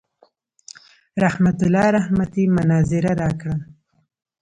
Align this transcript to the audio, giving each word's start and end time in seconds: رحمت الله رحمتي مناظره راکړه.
رحمت 1.23 1.57
الله 1.65 1.87
رحمتي 1.97 2.43
مناظره 2.55 3.11
راکړه. 3.21 3.55